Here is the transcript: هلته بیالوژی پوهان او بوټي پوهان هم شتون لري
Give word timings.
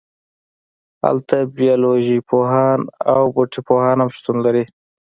هلته 1.03 1.37
بیالوژی 1.55 2.17
پوهان 2.29 2.79
او 3.13 3.23
بوټي 3.35 3.61
پوهان 3.67 3.97
هم 4.03 4.09
شتون 4.17 4.37
لري 4.45 4.63